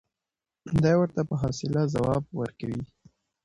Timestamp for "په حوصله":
1.29-1.81